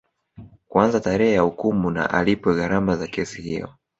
Kuanzia 0.67 0.99
tarehe 0.99 1.33
ya 1.33 1.41
hukumu 1.41 1.91
na 1.91 2.09
alipwe 2.09 2.55
gharama 2.55 2.95
za 2.95 3.07
kesi 3.07 3.41
hiyo 3.41 3.69